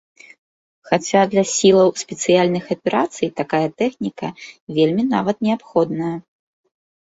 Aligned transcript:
Хаця 0.91 1.19
для 1.33 1.43
сілаў 1.55 1.87
спецыяльных 2.03 2.65
аперацый 2.77 3.29
такая 3.43 3.61
тэхніка 3.83 4.27
вельмі 4.79 5.03
нават 5.13 5.37
неабходная. 5.51 6.11